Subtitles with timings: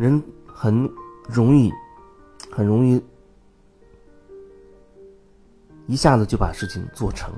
[0.00, 0.90] 人很
[1.28, 1.70] 容易，
[2.50, 2.98] 很容易
[5.86, 7.30] 一下子就把事情做成。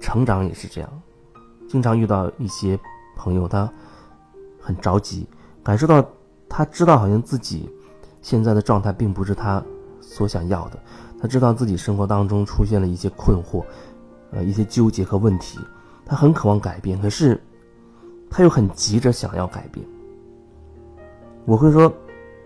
[0.00, 1.02] 成长也是这样，
[1.68, 2.76] 经常遇到一些
[3.14, 3.72] 朋友，他
[4.60, 5.24] 很着急，
[5.62, 6.04] 感受到
[6.48, 7.70] 他知道好像自己
[8.20, 9.62] 现在的状态并不是他
[10.00, 10.82] 所想要的，
[11.20, 13.64] 他知道自己生活当中出现了一些困惑，
[14.32, 15.60] 呃，一些纠结和问题，
[16.04, 17.40] 他很渴望改变，可是
[18.28, 19.86] 他又很急着想要改变。
[21.48, 21.90] 我会说，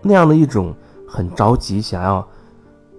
[0.01, 0.73] 那样的一种
[1.05, 2.25] 很着急想要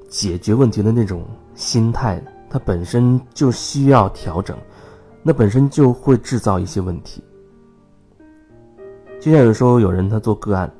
[0.06, 2.22] 解决问题的那种心态。
[2.50, 4.54] 它本身就需要调整，
[5.22, 7.24] 那本身就会制造一些问题。
[9.18, 10.70] 就像有时候有人他做个案，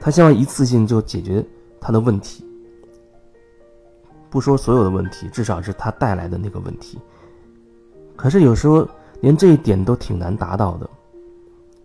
[0.00, 1.42] 他希望一次性就解决
[1.80, 2.44] 他的问题，
[4.28, 6.98] 不说所有的问题，至少是他带来的那个问题。
[8.16, 8.86] 可是有时候
[9.20, 10.90] 连这一点都挺难达到的，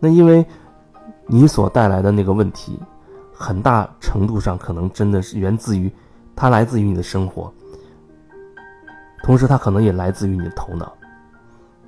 [0.00, 0.44] 那因为
[1.28, 2.80] 你所带来的那个问题，
[3.32, 5.92] 很大程度上可能真的是源自于，
[6.34, 7.52] 它来自于你的生活。
[9.22, 10.90] 同时，它可能也来自于你的头脑，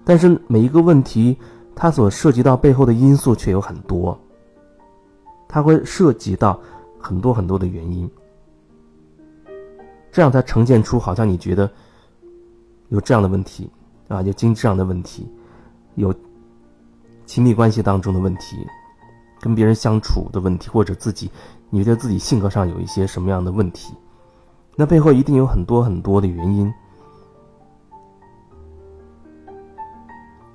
[0.05, 1.39] 但是每一个问题，
[1.75, 4.19] 它所涉及到背后的因素却有很多，
[5.49, 6.61] 它会涉及到
[6.99, 8.11] 很多很多的原因，
[10.13, 11.71] 这样才呈现出好像你觉得
[12.91, 13.71] 有这样的问题
[14.09, 15.27] 啊，有经济上的问题，
[15.95, 16.15] 有
[17.25, 18.57] 亲密关系当中的问题，
[19.41, 21.31] 跟别人相处的问题，或者自己
[21.71, 23.95] 你觉得自己性格上有一些什么样的问题，
[24.77, 26.73] 那背后一定有很多很多的原因。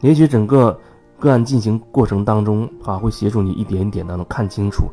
[0.01, 0.79] 也许整个
[1.17, 4.85] 个案进行过程当中，啊，会协助你一点一点的能看清楚，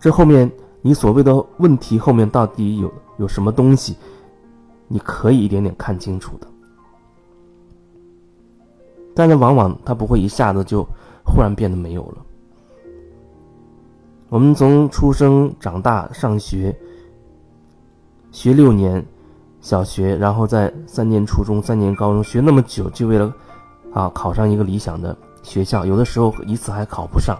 [0.00, 0.50] 这后面
[0.82, 3.96] 你所谓的问题后面到底有有什么东西，
[4.88, 6.48] 你可以一点点看清楚的。
[9.14, 10.82] 但是往往它不会一下子就
[11.24, 12.24] 忽然变得没有了。
[14.30, 16.74] 我们从出生、长大、上学，
[18.30, 19.04] 学六年
[19.60, 23.34] 小学，然后在三年初中、三年高中，学那么久，就为了。
[23.92, 27.36] 啊，考上一个理想的学校，有的时候一次还考不上。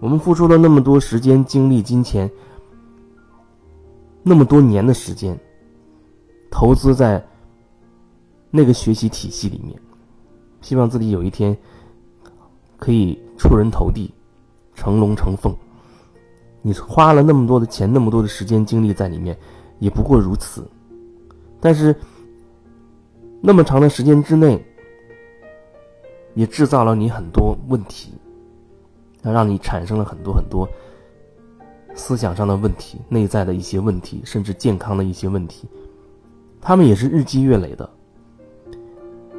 [0.00, 2.30] 我们付出了那么多时间、精力、金钱，
[4.22, 5.38] 那么多年的时间，
[6.50, 7.22] 投资在
[8.50, 9.78] 那个学习体系里面，
[10.62, 11.54] 希望自己有一天
[12.78, 14.10] 可以出人头地、
[14.74, 15.54] 成龙成凤。
[16.66, 19.38] 你花了那么多的钱、那么多的时间、精力在里面，
[19.78, 20.68] 也不过如此。
[21.60, 21.94] 但是
[23.40, 24.60] 那么长的时间之内，
[26.34, 28.14] 也制造了你很多问题，
[29.22, 30.68] 让你产生了很多很多
[31.94, 35.68] 思想上的问题、内在的一些问题，甚至健康的一些问题。
[36.60, 37.88] 他们也是日积月累的。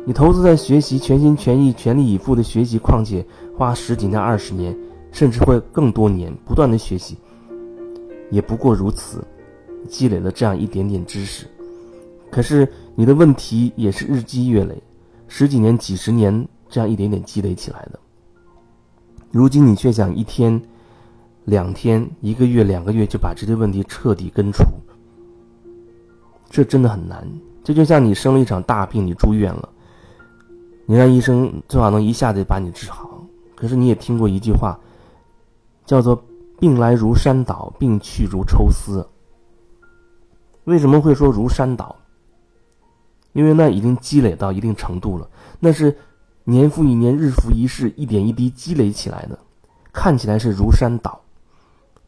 [0.06, 3.26] 你投资在学习，全心全意、全力以赴的学习，况且
[3.58, 4.74] 花十几年、二十年，
[5.12, 7.18] 甚至会更多年不断的学习，
[8.30, 9.24] 也不过如此，
[9.88, 11.46] 积累了这样一点点知识。
[12.32, 14.82] 可是你的问题也是日积月累，
[15.28, 16.48] 十几年、几十年。
[16.70, 18.00] 这样一点点积累起来的，
[19.32, 20.62] 如今你却想一天、
[21.46, 24.66] 两天、一个月、两个月就把这些问题彻底根除，
[26.50, 27.26] 这真的很难。
[27.64, 29.70] 这就像你生了一场大病，你住院了，
[30.86, 33.26] 你让医生最好能一下子把你治好。
[33.56, 34.78] 可是你也听过一句话，
[35.88, 36.24] 叫做
[36.62, 39.10] “病来如山倒，病去如抽丝”。
[40.66, 41.96] 为什么会说如山倒？
[43.34, 45.28] 因为那已经积累到一定程度了，
[45.60, 45.98] 那是。
[46.50, 49.38] 年复一年，日复一日，一点一滴积累起来的，
[49.92, 51.20] 看起来是如山倒，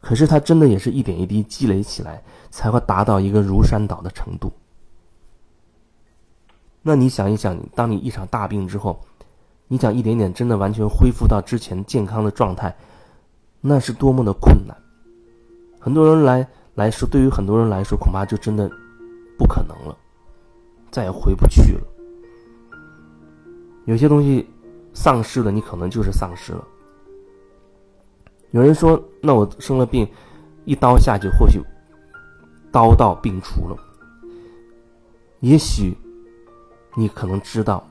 [0.00, 4.50] 可是它真的也是一点一滴积累起来，才会达到一个如山倒的程度。
[6.80, 8.98] 那你想一想，当你一场大病之后，
[9.68, 12.74] 你想一点点真的完全恢复到之前健康的状态，
[13.60, 14.76] 那是多么的困难。
[15.78, 18.70] 很多人来来说，对于很多人来说，恐怕就真的
[19.38, 19.96] 不可能了，
[20.90, 21.80] 再也回不去了。
[23.86, 24.48] 有些东西
[24.92, 26.64] 丧失了，你可能就是丧失了。
[28.50, 30.06] 有人说：“那我生了病，
[30.64, 31.60] 一刀下去，或许
[32.70, 33.76] 刀到病除了。”
[35.40, 35.96] 也许
[36.94, 37.86] 你可能知道，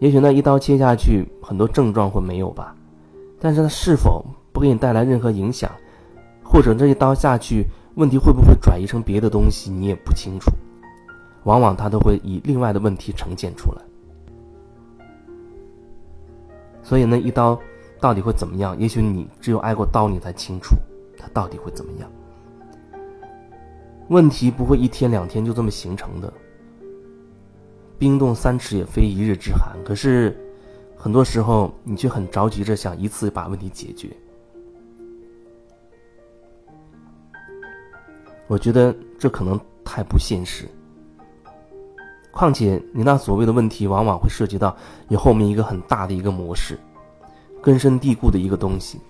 [0.00, 2.74] 也许那一刀切下去，很多症状会没有吧。
[3.38, 4.24] 但是它是否
[4.58, 5.70] 不给你带来任何影响，
[6.42, 7.64] 或者这一刀下去，
[7.94, 10.50] 问题会不会转移成别的东西，你也不清楚。
[11.44, 13.80] 往往它都会以另外的问题呈现出来。
[16.82, 17.56] 所以那一刀
[18.00, 18.76] 到底会怎么样？
[18.80, 20.74] 也许你只有挨过刀，你才清楚
[21.16, 22.10] 它到底会怎么样。
[24.08, 26.32] 问题不会一天两天就这么形成的。
[27.96, 29.76] 冰冻三尺也非一日之寒。
[29.84, 30.36] 可是，
[30.96, 34.10] 很多时候你却很着急着想一次把问题解决。
[38.48, 40.68] 我觉得这可能太不现实。
[42.30, 44.76] 况且你那所谓的问题，往往会涉及到
[45.08, 46.78] 你后面一个很大的一个模式，
[47.60, 49.00] 根深蒂固的一个东西，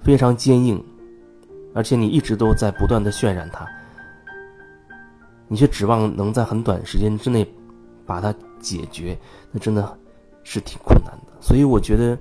[0.00, 0.82] 非常坚硬，
[1.74, 3.66] 而且你一直都在不断的渲染它，
[5.46, 7.46] 你却指望能在很短时间之内
[8.06, 9.18] 把它解决，
[9.52, 9.98] 那真的
[10.42, 11.32] 是挺困难的。
[11.38, 12.18] 所以我觉得，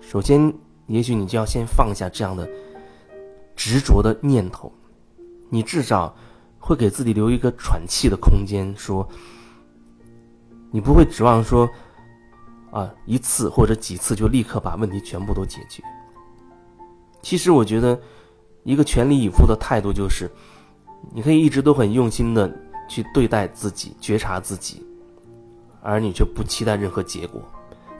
[0.00, 0.50] 首先
[0.86, 2.48] 也许你就要先放下这样的
[3.54, 4.72] 执着的念头。
[5.54, 6.12] 你至少
[6.58, 9.08] 会给自己留一个喘气的空间，说，
[10.72, 11.70] 你不会指望说，
[12.72, 15.80] 啊一次或者几次就立刻把问题全部都解决。
[17.22, 17.96] 其实我觉得，
[18.64, 20.28] 一个全力以赴的态度就是，
[21.12, 22.52] 你可以一直都很用心的
[22.88, 24.84] 去对待自己，觉察自己，
[25.82, 27.40] 而你却不期待任何结果，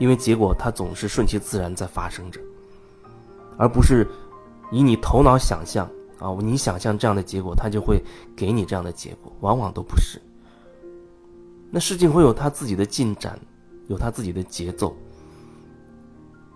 [0.01, 2.41] 因为结果它总是顺其自然在发生着，
[3.57, 4.05] 而不是
[4.73, 5.89] 以你头脑想象。
[6.25, 8.03] 啊，你想象这样的结果，他就会
[8.35, 10.19] 给你这样的结果，往往都不是。
[11.71, 13.39] 那事情会有他自己的进展，
[13.89, 14.97] 有他自己的节奏。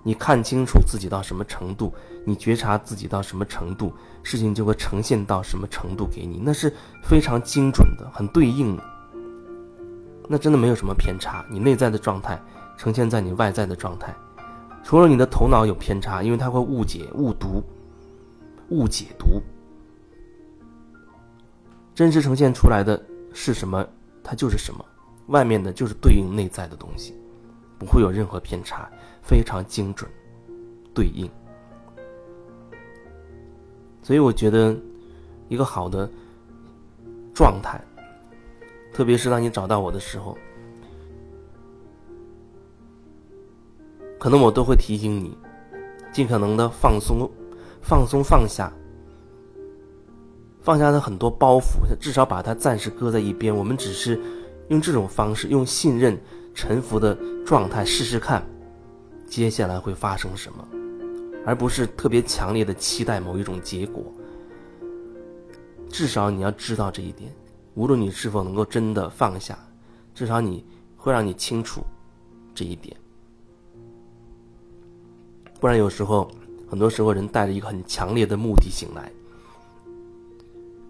[0.03, 1.93] 你看清楚自己到什么程度，
[2.25, 3.93] 你觉察自己到什么程度，
[4.23, 6.73] 事情就会呈现到什么程度给你，那是
[7.03, 8.83] 非常精准的，很对应的。
[10.29, 12.41] 那真的没有什么偏差，你内在的状态
[12.79, 14.15] 呈现在你外在的状态，
[14.83, 17.63] 除了你的头脑有偏差，因为它会误解、误读、
[18.71, 19.43] 误解读。
[21.99, 23.05] 真实呈现出来的
[23.35, 23.85] 是什么，
[24.23, 24.85] 它就是什么，
[25.27, 27.13] 外面的就是对应内在的东西，
[27.77, 28.89] 不会有任何偏差，
[29.21, 30.09] 非常精准，
[30.95, 31.29] 对应。
[34.01, 34.77] 所以我觉得，
[35.49, 36.09] 一个好的
[37.35, 37.85] 状态，
[38.93, 40.39] 特别是当你找到我的时候，
[44.21, 45.37] 可能我都会提醒你，
[46.13, 47.29] 尽可能的放松，
[47.83, 48.73] 放松放下。
[50.69, 53.57] 放下他很多包袱，至少把它暂时搁在一边。
[53.57, 54.21] 我们只是
[54.69, 56.21] 用这种方式，用信任、
[56.55, 58.47] 臣服的状态试试看，
[59.27, 60.69] 接下来会发生什么，
[61.47, 64.13] 而不是特别强烈的期待某一种结果。
[65.89, 67.33] 至少你要知道这一点，
[67.73, 69.59] 无论你是否能够真的放下，
[70.15, 70.63] 至少你
[70.99, 71.81] 会让你清楚
[72.55, 72.95] 这一点。
[75.59, 76.31] 不然有时候，
[76.69, 79.11] 很多时候人带着一个很强烈的目的醒来。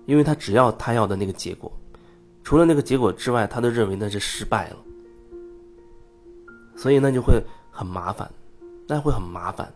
[0.08, 1.70] 因为他只要他要的那个结果，
[2.42, 4.76] 除了那个结果之外，他都认为那是失败了，
[6.74, 7.38] 所以那就会
[7.70, 8.26] 很麻烦，
[8.86, 9.70] 那会很麻烦，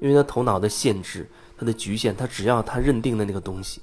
[0.00, 1.28] 因为他头脑的限制，
[1.58, 3.82] 他的局限，他只要他认定的那个东西，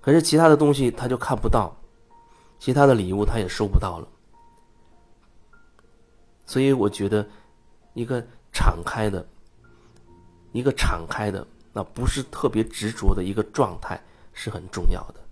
[0.00, 1.76] 可是其他的东西他就看不到，
[2.58, 4.08] 其他的礼物他也收不到了，
[6.46, 7.28] 所以我觉得，
[7.92, 9.28] 一个敞开的，
[10.52, 14.00] 一个敞开的，那不是特别执着的一个状态。
[14.36, 15.25] 是很重要的。